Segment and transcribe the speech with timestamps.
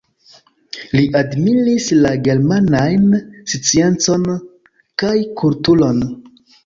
[0.93, 3.05] Li admiris la germanajn
[3.53, 4.27] sciencon
[5.05, 6.01] kaj kulturon.